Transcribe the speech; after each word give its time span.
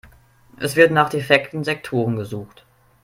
Es 0.57 0.75
wird 0.77 0.89
nach 0.91 1.09
defekten 1.09 1.63
Sektoren 1.63 2.15
gesucht. 2.15 2.65